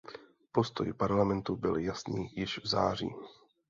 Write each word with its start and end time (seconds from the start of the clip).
Postoj 0.51 0.93
Parlamentu 0.93 1.55
byl 1.55 1.77
jasný 1.77 2.29
již 2.35 2.59
v 2.63 2.67
září. 2.67 3.09